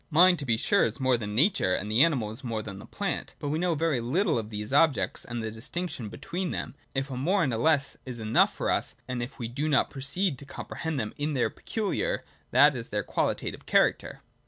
Mind 0.09 0.39
to 0.39 0.47
be 0.47 0.57
sure 0.57 0.83
is 0.83 0.99
more 0.99 1.15
than 1.15 1.35
Nature 1.35 1.75
and 1.75 1.91
the 1.91 2.03
animal 2.03 2.31
is 2.31 2.43
more 2.43 2.63
than 2.63 2.79
the 2.79 2.87
plant: 2.87 3.35
but 3.37 3.49
we 3.49 3.59
know 3.59 3.75
very 3.75 4.01
little 4.01 4.39
of 4.39 4.49
these 4.49 4.73
objects 4.73 5.23
and 5.23 5.43
the 5.43 5.51
distinction 5.51 6.09
between 6.09 6.49
them, 6.49 6.73
if 6.95 7.11
a 7.11 7.15
more 7.15 7.43
and 7.43 7.55
less 7.55 7.97
is 8.03 8.17
enough 8.17 8.51
for 8.51 8.71
us, 8.71 8.95
and 9.07 9.21
if 9.21 9.37
we 9.37 9.47
do 9.47 9.69
not 9.69 9.91
proceed 9.91 10.39
to 10.39 10.43
com 10.47 10.65
prehend 10.65 10.97
them 10.97 11.13
in 11.17 11.35
their 11.35 11.51
peculiar, 11.51 12.25
that 12.49 12.75
is 12.75 12.89
their 12.89 13.03
qualitative 13.03 13.67
character. 13.67 14.21